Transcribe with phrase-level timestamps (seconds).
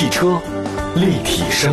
[0.00, 0.40] 汽车
[0.96, 1.70] 立体声，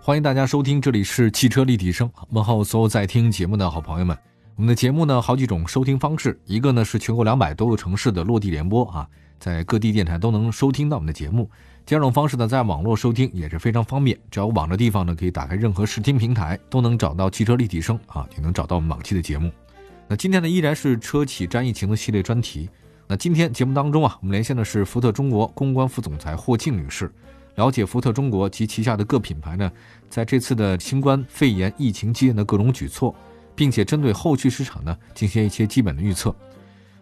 [0.00, 2.10] 欢迎大家收听，这里是汽车立体声。
[2.30, 4.16] 问候所有在听节目的好朋友们。
[4.54, 9.06] 我们的节目呢，好几种收听方式，一个呢是全国两百多个城市的落地联播啊，
[9.38, 11.50] 在各地电台都能收听到我们的节目。
[11.84, 19.52] 第二种方式呢，在网络收听也是非常方便，只要有网的地方呢，可以打开任何视听平台，都能找到汽车立体声啊，也能找到我们往期的节目。
[20.08, 22.66] 那今天呢，依然是车企战疫情的系列专题。
[23.08, 27.12] 那今天节目当中啊，我们连线的是福特中国公关副总裁霍静女士，
[27.54, 29.70] 了解福特中国及旗下的各品牌呢，
[30.10, 33.14] 在这次的新冠肺炎疫情期间的各种举措。
[33.56, 36.36] 并且针对后续市场呢进行一些基本的预测。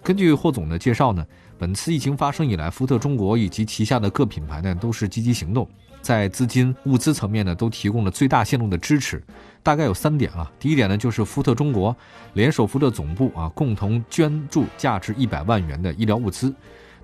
[0.05, 1.27] 根据霍总的介绍呢，
[1.59, 5.69] 本次疫情发生以来，福特中国以及旗下的各品牌呢都是积极行动，
[6.05, 9.25] 在资金、物资层面呢都提供了最大限度的支持。
[9.63, 11.97] 大概有三点啊，第一点呢就是福特中国
[12.35, 16.55] 联手福特总部啊，共同捐助价值一百万元的医疗物资。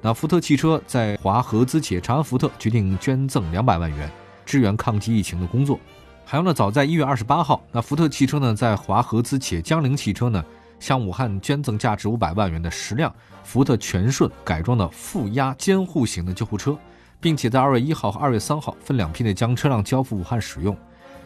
[0.02, 4.10] 那福特汽车在华合资企业长安福特决定捐赠两百万元，
[4.44, 5.80] 支援抗击疫情的工作。
[6.26, 10.44] 还有呢，早在一月二十八号，那福特汽车呢，在华合资企业江铃汽车呢，
[10.78, 16.76] 向武汉捐赠价值五百万元的十辆福特全顺改装的负压监护型的救护车，
[17.20, 20.76] 并且在二月一号和二月三号分两批内将车辆交付武汉使用。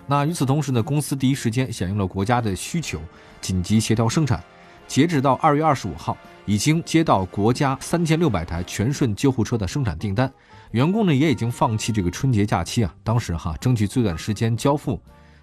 [0.07, 3.01] 那与此同时呢，公司第一时间响应了国家的需求，
[3.41, 4.43] 紧急协调生产。
[4.87, 10.31] 截止到二月二十五号，已经接到国家三千六百台全顺救护车的生产订单。
[10.73, 15.01] 员工呢也已经放弃这个春节假期啊，当时哈争取最短时间交付。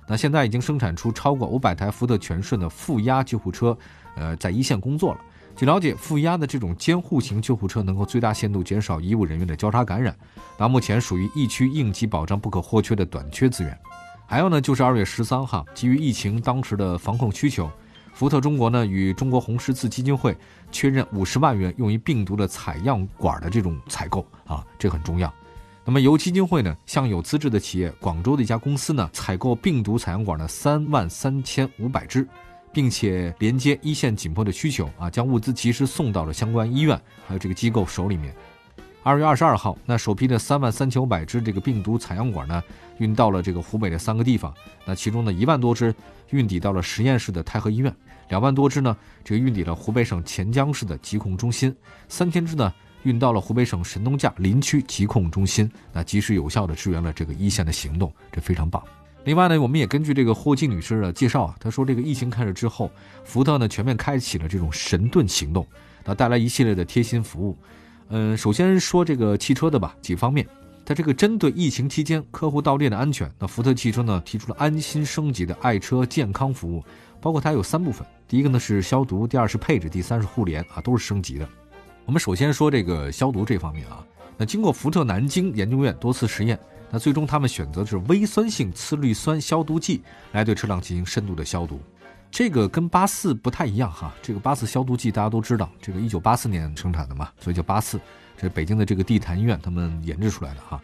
[0.08, 3.76] 那现在已经生产出超过五百台福特全顺的负压救护车，
[4.16, 5.20] 呃，在一线工作了。
[5.62, 10.18] 据了解，负压的这种监护型救护车能够最大限度减少医务人员的交叉感染。
[10.58, 13.78] 那目前属于疫区应急保障不可或缺的短缺资源。
[14.26, 17.70] 还有呢，就是二月十三号，基于疫情当时的防控需求。
[18.12, 20.36] 福特中国呢与中国红十字基金会
[20.72, 25.32] 确认五十万元用于病毒的采样管的这种采购啊，这很重要。
[25.86, 32.28] 那么由基金会呢向有资质的企业广州的一家公司呢采购病毒采样管的三万三千五百支，
[32.74, 38.34] 并且连接一线紧迫的需求啊，将物资及时送到了相关医院还有这个机构手里面。
[39.04, 42.62] 二月二十二号，那首批的三万三千五百支这个病毒采样管呢，
[43.00, 44.54] 运到了这个湖北的三个地方。
[44.86, 45.94] 那其中呢，一万多支
[46.30, 47.92] 运抵到了实验室的太和医院，
[48.30, 51.76] 两万多支呢，这个运抵了湖北省潜江市的疾控中心，
[52.08, 52.72] 三千支呢，
[53.02, 55.68] 运到了湖北省神农架林区疾控中心。
[55.92, 58.84] 那及时有效的支援了这个一线的行动，这非常棒。
[59.24, 62.90] 另外呢，我们也根据这个霍静女士的介绍啊，她说这个疫情开始之后，
[63.24, 65.66] 福特呢全面开启了这种神盾行动，
[66.04, 67.56] 那带来一系列的贴心服务。
[68.10, 70.48] 嗯，首先说这个汽车的吧，几方面，
[70.84, 76.84] 它这个针对疫情期间客户到店的安全，那福特汽车呢提出了安心升级的爱车健康服务，
[77.22, 81.48] 包括它有三部分，第一个呢是消毒，第二是配置，第三是互联啊，都是升级的。
[82.06, 84.04] 我们首先说这个消毒这方面啊，
[84.36, 86.60] 那经过福特南京研究院多次实验，
[86.92, 90.04] 那最终他们选择的是微酸性次氯酸消毒剂
[90.34, 91.80] 来对车辆进行深度的消毒。
[92.30, 98.00] 这个跟八四不太一样哈，这个八四消毒剂大家都知道，这个一九八四年生产的嘛，所以叫八四。
[98.38, 100.82] 这北京的这个地坛医院他们研制出来的哈。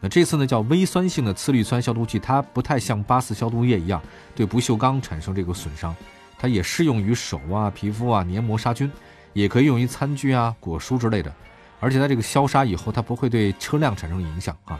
[0.00, 4.00] 那这次呢叫微酸性的次氯酸消毒剂，它不太像八四消毒液一样
[4.34, 5.94] 对不锈钢产生这个损伤，
[6.38, 8.90] 它也适用于手啊、皮肤啊、黏膜杀菌，
[9.32, 11.34] 也可以用于餐具啊、果蔬之类的。
[11.80, 14.78] 而且它这个消杀以后，它不会对车辆产生影响啊，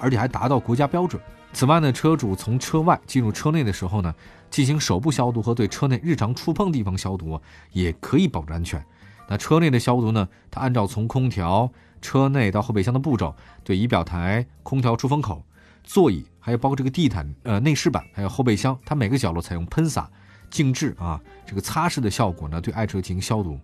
[0.00, 1.20] 而且还达到国家标准。
[1.52, 4.12] 此外呢，车主从车外进入车内的时候呢，
[4.50, 7.40] 进行手部消毒和对车内日常触碰地方消毒，
[7.70, 8.84] 也可以保证安全。
[9.28, 11.70] 那车内的消毒呢，它按照从空调、
[12.02, 15.44] 车内到后备箱的步骤，对仪表台、空调出风口、
[15.84, 20.10] 座椅，还有包括这个地毯、呃内饰板，还有后备箱，它每个角落采用喷洒、
[20.50, 23.58] 静置啊这个擦拭的效果呢，对爱车进行消毒。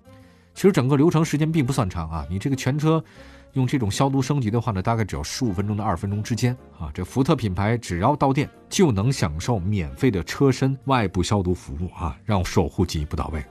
[0.55, 3.03] 其实整个流程时间并不算长啊，你这个全车。
[3.55, 6.91] 用这种消毒升级的话呢，大概只要十五分钟到二十分钟之间啊。
[6.95, 13.45] 这福特品牌只要到店就能享受免费的车身外部消毒服务啊，让守护进一步到位。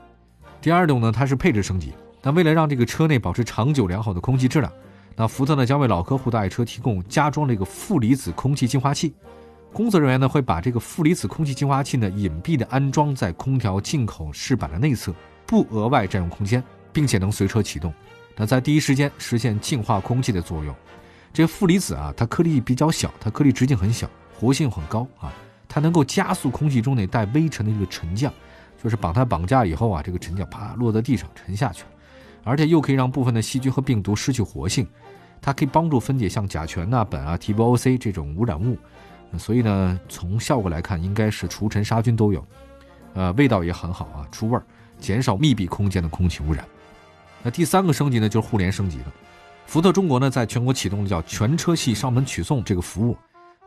[0.62, 1.94] 第二种呢，它是配置升级。
[2.22, 4.72] 那为了让这个车内保持长久良好的空气质量，
[5.16, 9.14] 那福特呢将为老客户的爱车提供加装了一个负离子空气净化器。
[9.72, 15.14] 工作人员呢会把这个负离子空气净化器呢隐蔽的安装在空调进口饰板的内侧，
[15.46, 17.94] 不额外占用空间，并且能随车启动。
[18.42, 20.74] 那在第一时间实现净化空气的作用，
[21.34, 25.34] 这个负离子啊，它颗粒比较小，它颗粒直径很小，活性很高啊，
[25.68, 28.32] 它能够加速空气中那带微尘的一个沉降，
[28.82, 31.90] 就是把它绑架以后啊，这个沉降啪落在地上沉下去了，
[32.46, 34.88] 而且又可以让部分的细菌和病毒失去活性，
[35.42, 38.78] 它可以帮助分解像甲醛呐、苯啊、TBOC 这种污染物，
[39.38, 42.48] 所以呢，从效果来看，应该是除尘杀菌都有，
[43.16, 44.64] 呃，味道也很好啊，出味儿，
[44.98, 46.66] 减少密闭空间的空气污染。
[47.44, 49.14] 那第三个升级呢，就是互联升级了。
[49.66, 53.18] 福特中国呢，在全国启动了叫全车系上门取送这个服务，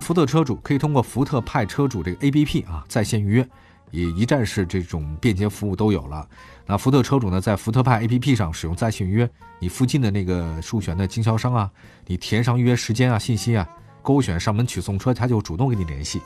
[0.01, 3.49] 福特车主可以通过福特派车主这个 APP 啊在线预约，
[3.91, 6.29] 也一站式这种便捷服务都有了。
[6.67, 11.71] 那福特车主呢，在福特派 APP 上使用在线预约，你附近的那个授权的经销商啊，
[12.07, 13.67] 你填上预约时间啊、信息啊，
[14.03, 16.21] 勾选上门取送车，他就主动跟你联系。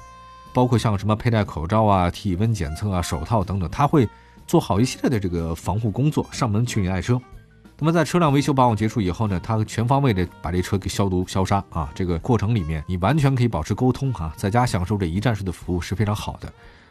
[0.54, 4.08] 包括像什么佩戴口罩啊、体温检测啊、手套等等，他会
[4.46, 7.20] 做好一系列的这个防护工作，上门取你爱车。
[7.78, 16.50] 那么在车辆维修保养结束以后呢，他全方位的把这车给消毒消杀啊，这个过程里面你完全可以保持沟通哈，在家享受这一站式的服务是非常好的，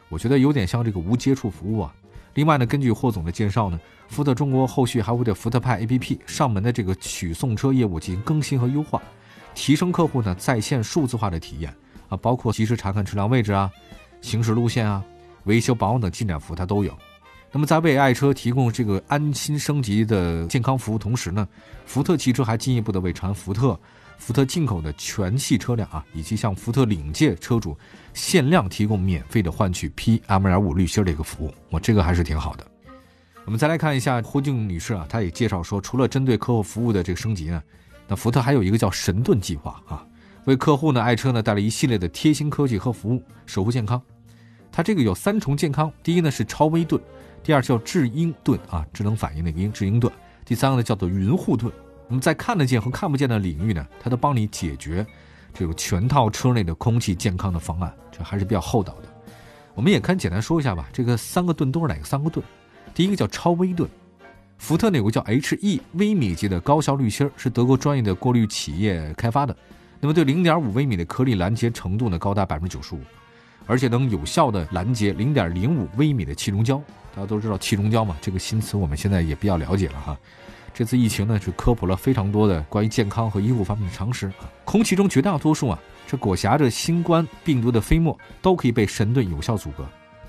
[0.10, 1.92] 我觉得有点像这个无接触服务啊。
[2.36, 3.80] 另外呢，根据霍总的介绍呢，
[4.10, 9.02] 福特中国后续还会对福特派 APP 上门的这个取送车业务进行更新和优化，
[9.56, 11.74] 提升客户呢在线数字化的体验
[12.10, 13.72] 啊，包括及时查看车辆位置啊、
[14.22, 15.04] 行驶路线啊、
[15.46, 16.96] 维修保养等进展服务它都有。
[17.56, 21.48] 那么，在为爱车提供这个安心升级的健康服务同时呢，
[21.86, 23.80] 福特汽车还进一步的为长安福特、
[24.18, 27.78] 福特进口的全系车辆啊，以及向福特领界车主
[28.14, 32.68] 限量提供免费的换取 PM2.5 滤芯的一个服务，我这个还是挺好的。
[33.46, 37.64] 我们再来看一下霍静女士啊，她也介绍说，除了针对客户服务的这个升级呢，
[38.06, 40.06] 那福特还有一个叫神盾计划啊，
[40.44, 44.02] 为客户呢爱车呢带来一系列的贴心科技和服务，守护健康。
[44.74, 47.02] 它这个有三重健康，第一呢是超微盾。
[47.46, 50.12] 第二叫智英盾啊，智能反应的英智英盾。
[50.44, 51.72] 第三个呢叫做云护盾。
[52.08, 55.06] 我们在看得见和看不见的领域呢，它都帮你解决
[55.54, 59.08] 这种全套车内的空气健康的方案，这还是比较厚道的。
[59.76, 60.90] 我们也看简单说一下吧。
[60.92, 62.44] 这个三个盾都是哪个三个盾？
[62.96, 63.88] 第一个叫超微盾，
[64.58, 69.56] 福特有个叫 HE 微米级的高效滤芯，是德国专业的过滤企业开发的。
[70.00, 73.02] 那么对0.5微米的颗粒拦截程度呢，高达百分之九十五。
[73.66, 76.78] 而且能有效的拦截零点零五微米的气溶胶，
[77.16, 80.18] 大家都知道气溶胶嘛，这个新词我们现在也比较了解了哈。
[80.74, 84.32] 这次疫情呢，是科普了非常多的关于健康和医护方面的常识。
[84.66, 89.88] 空气中绝大多数啊，这裹挟着新冠病毒的飞沫都可以被神盾有效阻隔。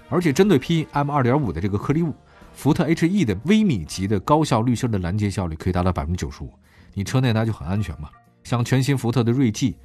[0.09, 2.15] 而且针对 PM 二点五的这个颗粒物，
[2.55, 6.55] 福特 HE 的微米级的高效滤芯的拦截效率可以达到百分之九十五，
[6.95, 8.09] 你车内那就很安全嘛。
[8.45, 9.77] 像全新福特的锐际，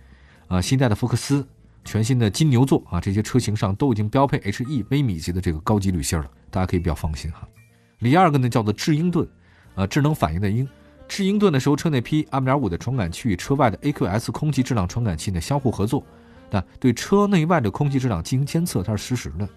[0.48, 1.44] 啊，新代的福克斯。
[1.84, 7.48] 全新的金牛座啊，这些车型上都已经标配 HE 微米级的这个高级滤芯了，大家可以比较放心哈。
[8.00, 9.28] 第二个呢叫做智英盾，
[9.76, 10.68] 呃，智能反应的英，
[11.08, 16.04] 智英盾呢是由车内 PM2.5 的传感器与车外的 AQS 空气质量传感器呢相互合作，
[16.50, 19.48] 那对车内外的空气质量进行监测，它是实时的，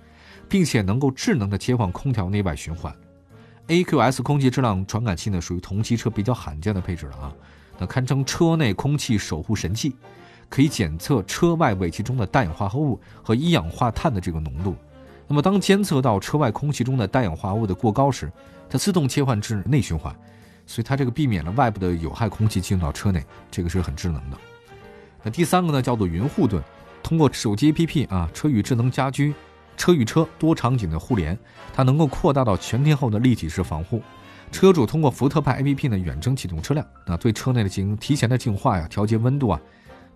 [0.49, 2.95] 并且能够智能的切换空调内外循环。
[3.69, 7.33] AQS 空气质量传感器呢属于同级车比较罕见的配置了啊，
[7.79, 9.95] 那堪称车内空气守护神器。
[10.55, 14.77] 可以检测车外尾气中的氮氧化合物和一氧化碳的这个浓度。
[15.27, 18.31] 那么，当监测到车外空气中的氮氧化物的过高时，
[18.71, 20.15] 它自动切换至内循环，
[20.65, 23.21] 所以它这个避免了外部的有害空气进入到车内，
[23.51, 24.39] 这个是很智能的。
[25.25, 26.63] 那第三个呢，叫做云护盾，
[27.03, 29.35] 通过手机 APP 啊，车与智能家居、
[29.77, 31.37] 车与车多场景的互联，
[31.73, 34.01] 它能够扩大到全天候的立体式防护。
[34.53, 39.61] 车主通过福特派 APP 呢，远程启动车辆，那对车内的进行提前的净化呀，调节温度啊。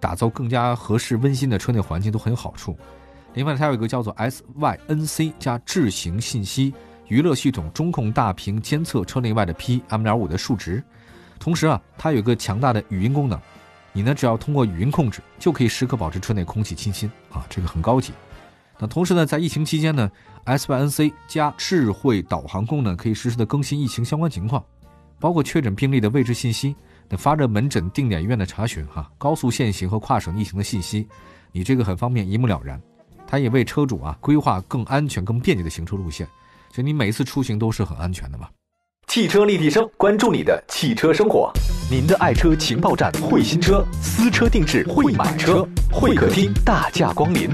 [0.01, 2.77] 打造更加合适、温馨的车内环境都很有好处。
[3.35, 6.73] 另外，它有一个叫做 SYNC 加智行信息
[7.07, 10.83] 娱乐系统，中控大屏监测车内外的 PM2.5 的数值。
[11.39, 13.39] 同时啊，它有一个强大的语音功能，
[13.93, 18.13] 你呢只要通过语音控制，就可以时刻保持车内空气清新啊，这个很高级。
[18.79, 20.11] 那同时呢，在疫情期间呢
[20.47, 24.65] ，SYNC 加智慧导航功能可以实时的更新疫情相关情况，
[25.21, 26.75] 包括确诊病例的位置信息。
[27.09, 31.07] 那发热门诊、定点医院的查询，哈，高速限行和跨省疫情的信息，
[31.53, 32.81] 你这个很方便，一目了然。
[33.27, 36.27] 它也为车主啊规划更安全、更便捷的行车路线，
[36.73, 38.49] 所以你每一次出行都是很安全的嘛。
[39.07, 41.51] 汽车立体声，关注你的汽车生活，
[41.91, 47.51] 您的爱车情报站，会新车，私车定制，会买车，会客厅大驾光临，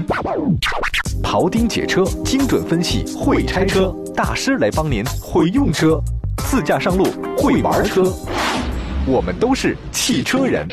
[1.23, 5.97] 庖丁解车，精准分析，会拆车大师来帮您，会用车，
[6.37, 7.05] 自驾上路，
[7.37, 8.03] 会玩车。
[9.07, 10.67] 我们都是汽车人，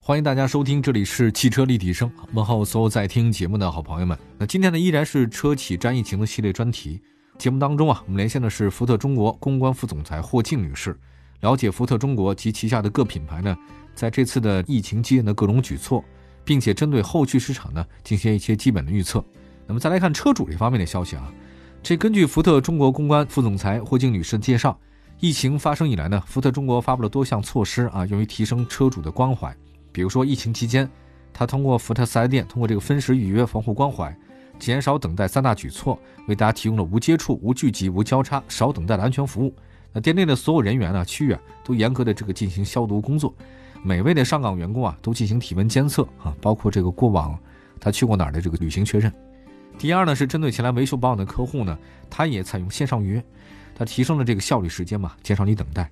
[0.00, 4.16] 欢迎大家收听，这里是汽车立体声，问候所有在听节目的好朋友们。
[4.38, 7.02] 那今天呢，依然是车企战疫情的系列专题
[7.36, 10.96] 节目当中啊，我们连线的是福特中国公关副总裁霍静女士，
[11.40, 13.56] 了解福特中国及旗下的各品牌呢，
[13.96, 16.04] 在这次的疫情期间的各种举措，
[16.44, 19.24] 并且针对后续市场呢，进行一些基本的预测。
[19.66, 21.28] 那么再来看车主这方面的消息啊，
[21.82, 24.78] 这根据福特中国公关副总裁霍静女士的介绍。
[25.20, 29.52] 疫情发生以来呢，福特中国发布了多项措施啊，用于提升车主的关怀。
[29.90, 30.88] 比如说，疫情期间，
[31.32, 34.16] 他通过福特四 S 店，通过这个分时预约、防护关怀、
[34.60, 35.98] 减少等待三大举措，
[36.28, 39.52] 为大家提供了无接触、无聚集、无交叉、少等待的安全服务，
[39.92, 43.34] 那店内的所有人员呢、区域啊，都严格的这个进行消毒工作。
[43.82, 47.36] 每位的上岗员工啊，都进行体温监测啊，包括这个过往
[47.80, 49.12] 他去过哪儿的这个旅行确认。
[49.80, 51.76] 第二呢，是针对前来维修保养的客户呢，
[52.08, 53.24] 他也采用线上预约，
[53.78, 55.88] 它提升了这个效率时间嘛，减少你等待。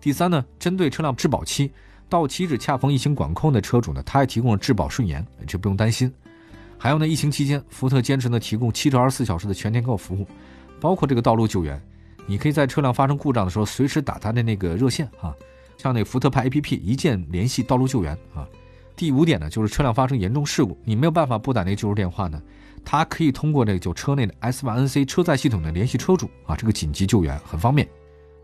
[0.00, 1.70] 第三呢，针对车辆质保期
[2.08, 6.12] 到期日恰逢疫情管控的车主呢，他还提供了质保顺延，这不用担心。
[6.76, 10.26] 还有呢，疫情期间，福特坚持呢提供七至二十四小时的全天候服务，
[10.80, 11.80] 包括这个道路救援，
[12.26, 15.32] 你可以在车辆发生故障的时候随时打他的那个热线啊。
[15.76, 18.48] 像那福特派 APP 一键联系道路救援啊。
[18.96, 22.42] 第五点呢，就是车辆发生严重事故，你没有办法拨打那个救助电话呢，
[22.84, 27.88] 它可以通过这个就车内的 S8NC 车载系统的联系车主啊，这个紧急救援很方便，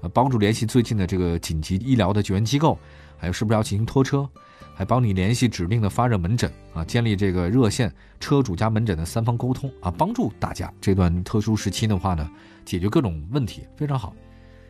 [0.03, 2.79] 呃，帮助联系最近的这个紧急医疗的救援机构，
[3.17, 4.29] 还有是不是要进行拖车，
[4.75, 12.31] 还帮你联系指定的发热门诊啊，建立这个热线车主加门诊的三方沟通啊，帮助大家这段特殊时期的话呢，
[12.65, 14.15] 解决各种问题，非常好。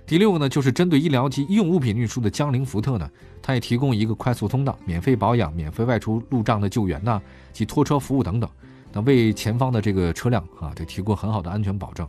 [0.07, 3.11] 第六个呢，就是针对医疗及医用物品运输的江铃福特呢，
[3.43, 7.21] 它也提供一个快速通道、免费保养、免费外出路障的救援呐，
[7.53, 8.49] 及拖车服务等等，
[8.97, 12.09] 那为前方的这个车辆啊，得提供很好的安全保障。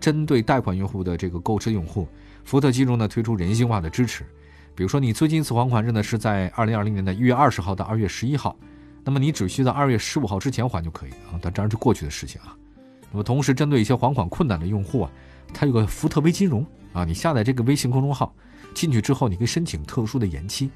[0.00, 2.08] 针对贷款用户的这个购车用户，
[2.44, 4.24] 福特金融呢推出人性化的支持，
[4.74, 8.56] 比如说你最近一次还款日呢是在二零二零年的一月二十号到二月十一号，
[9.04, 12.56] 那么你只需在二月十五号之前还就可以啊，但这是过去的事情啊。
[13.12, 15.10] 那么同时针对一些还款困难的用户啊，
[15.54, 16.66] 它有个福特微金融。
[16.92, 18.34] 啊，你下载这个微信公众号，
[18.74, 20.68] 进去之后你可以申请特殊的延期。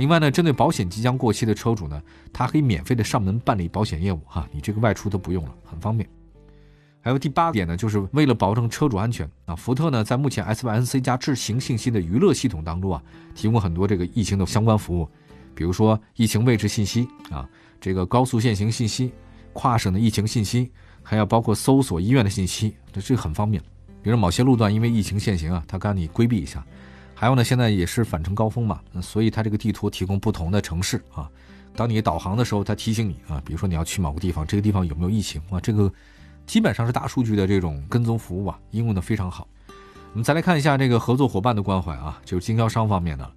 [0.00, 2.02] 另外呢，针对保险即将过期的车主呢，
[2.32, 6.08] 他可以免费的上门办理保险业务哈，你这个外出都不用了，很方便。
[7.02, 13.02] 还有第八点呢，就是为了保证车主安全啊，福特呢在目前 SYNC 加智行信息的娱乐系统当中啊，
[13.34, 15.06] 提供很多这个疫情的相关服务，
[15.54, 17.46] 比如说疫情位置信息啊，
[17.78, 19.12] 这个高速限行信息、
[19.52, 20.70] 跨省的疫情信息，
[21.02, 23.62] 还要包括搜索医院的信息，这这很方便。
[24.00, 26.64] 比如某些路段因为疫情限行啊，它让你规避一下。
[27.20, 31.28] 还有呢，现在也是返程高峰嘛，所以它这个地图提供不同的城市啊。
[31.76, 35.60] 当你导航的时候，它提醒你啊，比如说你要去某个地方，这个地方有没有疫情啊？
[35.60, 35.92] 这个
[36.46, 39.46] 基本上是大数据的这种跟踪服务啊，应用的非常好。
[39.68, 43.30] 我们再来看一下这个合作伙伴的关怀啊，就是经销商方面的。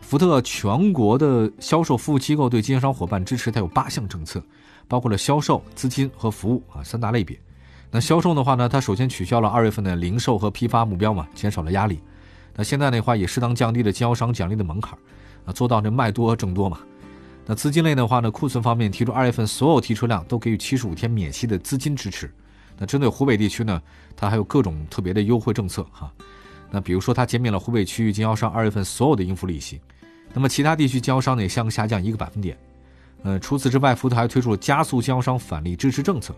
[0.00, 4.42] 福特全国的销售服务机构对经销商伙伴支持，它有八项政策，
[4.88, 7.38] 包括了销售、资金和服务啊三大类别。
[7.88, 12.00] 那销售的话呢，它首先取消了二月份的零售和批发目标嘛，减少了压力。
[12.58, 14.98] 那现在的话也适当降低了经销商奖励的门槛，
[15.44, 16.80] 啊，做到这卖多挣多嘛。
[17.46, 22.28] 那资金类的话呢，库存方面提出二月份所有提车辆都给予七十五天免息的资金支持。
[22.76, 23.80] 那针对湖北地区呢，
[24.16, 26.12] 它还有各种特别的优惠政策哈。
[26.68, 29.80] 那比如说它减免了湖北区域经销商二月份所有的应付利息，
[30.34, 32.58] 那么其他地区经销商呢也向下降一个百分点。
[33.22, 36.34] 呃，除此之外，福特还推出了加速经销商返利支持政策。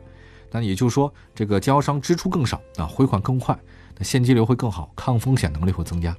[0.50, 3.58] 那也就是说，这个经销商支出更少啊，回款更快，
[4.04, 6.16] 现金流会更好，抗风险能力会增加。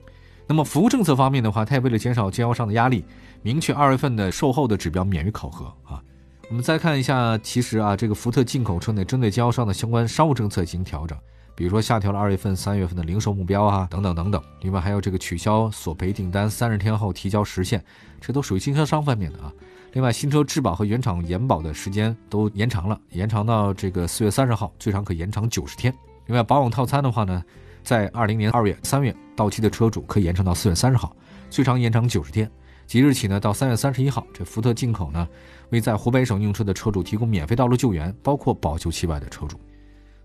[0.48, 3.06] 那么服务政策方面的话，它也为了减少经销商的压力，
[3.42, 6.02] 明确二月份的售后的指标免于考核啊。
[6.50, 11.18] 我们再看一下，其实啊，这个福特进口车呢，针对经销商的相关商务政策进行调整，
[11.56, 14.44] 比如说下调了二月份、三月份的零售目标啊，等等等等。
[14.60, 17.82] 另外还有这个取消索赔订单三十天后提交实现，
[18.20, 19.54] 这都属于经销商方面的啊。
[19.94, 25.94] 另外，新车质保和原厂延保的时间都延长了，延长到这个四月三十号，最长可延长九十天。
[26.26, 27.42] 另外，保养套餐的话呢，
[27.84, 31.16] 在二零年二月、三月到期的车主可以延长到四月三十号，
[31.50, 32.50] 最长延长九十天。
[32.88, 35.28] 即日起呢，到三月三十一号，这福特进口呢，
[35.70, 39.60] 为在湖北省用车的车主提供免费道路救援，包括保修期外的车主。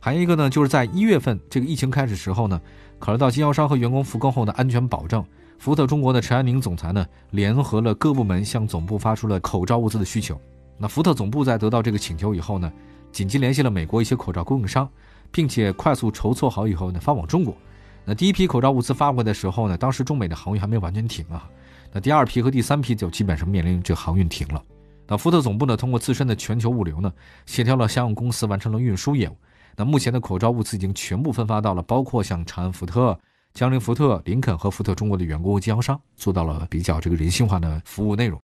[0.01, 2.61] 还有一个呢，就是在一月份这个疫情开始时候呢，
[2.99, 5.25] 考虑到经销商和员工复工后的安全保障。
[5.59, 10.39] 福特中国的陈安宁总裁呢，联合了各部门向总部发出了口罩物资的需求。
[10.77, 12.71] 那福特总部在得到这个请求以后呢，
[13.11, 14.89] 紧急联系了美国一些口罩供应商，
[15.31, 17.57] 并且快速筹措好以后呢，发往中国。
[18.05, 21.49] 那第一批口罩物资发过来的时候呢，当时中美的航运还没有完全停啊。
[21.93, 24.63] 那第二批和第三批就基本上面临这航运停了。
[25.09, 27.13] 那福特总部呢，通过自身的全球物流呢，
[27.47, 29.37] 协调了相应公司完成了运输业务。
[29.77, 33.19] 那目前的口罩物资已经全部分发到了，包括像长安福特。
[33.55, 38.39] 江铃福特、林肯和福特中国的员工经销商做到了比较这个人性化的服务内容。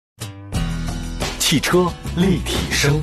[1.38, 3.02] 汽车立体声。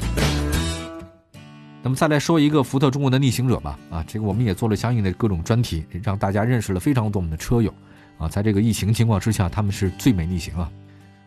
[1.82, 3.78] 那么再来说一个福特中国的逆行者吧。
[3.90, 7.72] 啊，这个我们也做了相应的各种专题，让大家认识了非常多我们的车友。
[8.18, 10.68] 啊，在这个疫情情况之下，他们是最美逆行啊。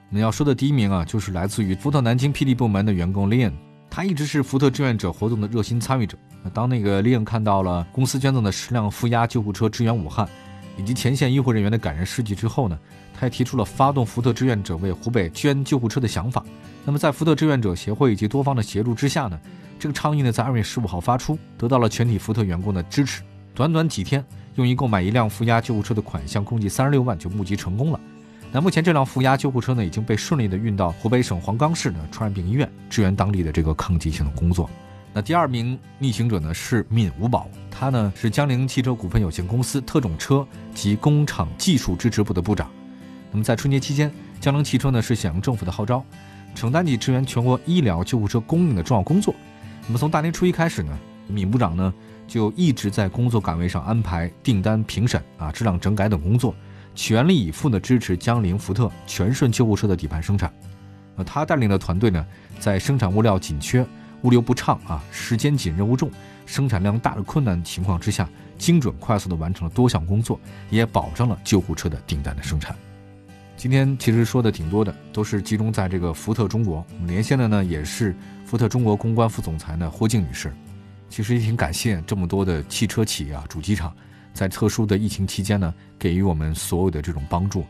[0.09, 3.53] 我们要说的第一名啊，就是来自于福特南京 PD 部门的员工 Lian，
[3.89, 6.17] 他一直是福特志愿者活动的热心参与者。
[6.53, 10.27] 当那个 Lian 看到了公司捐赠的十辆负压救护车支援武汉。
[10.77, 12.77] 以及前线医护人员的感人事迹之后呢，
[13.13, 16.43] 他也提出了发动福特志愿者为湖北捐救护车的想法。
[16.85, 19.39] 那么在福特志愿者协会以及多方的协助之下呢，
[19.77, 23.21] 这个倡议呢在二月十五号发出，得到了全体福特员工的支持。
[23.53, 24.25] 短短几天，
[24.55, 27.99] 用于购买一辆负压救护车的款项共计三十六万就募集成功了。
[28.51, 34.69] 那目前这辆负压救护车呢，已经被顺利的运到湖北省黄冈市的传染病医院，支援当地的这个抗击性的工作。
[35.13, 42.71] 那第二名逆行者呢是闵五宝，他呢是江铃汽车股份有限公司特种车及工厂技术支持部的部长。
[43.29, 46.03] 那么在春节期间，江铃汽车呢是响应政府的号召，
[46.55, 49.35] 承担起支援全国医疗救护车供应的重要工作。
[49.85, 51.93] 那么从大年初一开始呢，闵部长呢
[52.25, 56.55] 就一直在工作岗位上安排订单评审啊、质量整改等工作。
[56.93, 60.53] 全力以赴的支持江铃福特全顺救护车的底盘生产。
[61.15, 62.25] 呃，他带领的团队呢，
[62.59, 63.85] 在生产物料紧缺、
[64.23, 66.09] 物流不畅啊、时间紧、任务重、
[66.45, 72.75] 生产量大的困难情况之下，精准快速地完成了多项工作，也保证了救护车的订单的生产。
[73.57, 76.85] 今天其实说的挺多的，都是集中在这个福特中国。
[76.93, 80.51] 我们连线的呢，也是福特中国公关副总裁呢霍静女士。
[81.09, 83.93] 其实也挺感谢这么多的汽车企业啊、主机厂。
[84.33, 87.65] 在特殊的疫情期间呢，给予我们所有的这种帮助，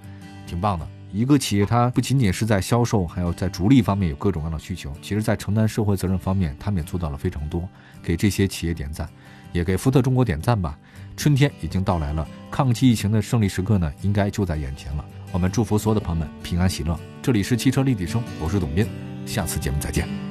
[0.45, 0.87] 挺棒的。
[1.13, 4.93] 一个企业它不仅仅是在销售，还有在逐利方面有各种各样的需求。
[5.01, 7.67] 其实，在承担社会责任方面，他们也做到了非常多。
[8.01, 9.07] 给这些企业点赞，
[9.51, 10.77] 也给福特中国点赞吧。
[11.17, 15.05] 春天已经到来了，抗击疫情的胜利时刻呢，应该就在眼前了。
[15.33, 16.97] 我们祝福所有的朋友们平安喜乐。
[17.21, 18.87] 这里是汽车立体声，我是董斌，
[19.25, 20.30] 下次节目再见。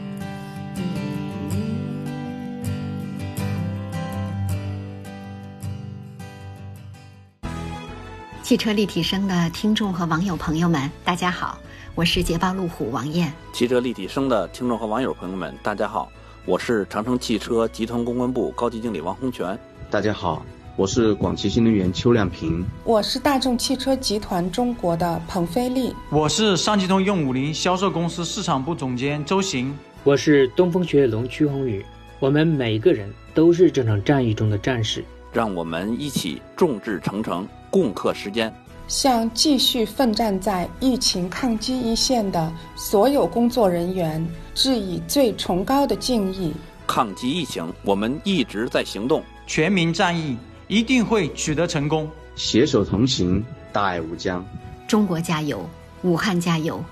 [8.51, 11.57] 汽车立体声的听众和网友朋友们，大家好，
[11.95, 13.33] 我是捷豹路虎王艳。
[13.53, 16.11] 汽车立体声的听众和网友朋友们，大家好，
[16.47, 19.57] 我是长城汽车集团公关部高级经理王洪全。
[19.89, 22.67] 大家好，我是广汽新能源邱亮平。
[22.83, 25.95] 我是大众汽车集团中国的彭飞利。
[26.11, 29.73] 我是上汽通用五菱销售公司市场部总监周行。
[30.03, 31.87] 我是东风雪铁龙曲宏宇。
[32.19, 35.05] 我们每一个人都是这场战役中的战士。
[35.33, 37.47] 让我们一起众志成城。
[37.71, 38.53] 共克时艰，
[38.89, 46.53] 向继续奋战在疫情抗击一线的所有工作人员致以最崇高的敬意。
[46.87, 52.11] 抗击疫情，我们一直在行动，全民战役一定会取得成功。
[52.35, 54.45] 携手同行，大爱无疆。
[54.89, 55.65] 中国加油，
[56.03, 56.83] 武汉加油，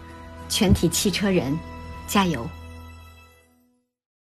[0.48, 1.59] 全体汽车人
[2.07, 2.46] 加油！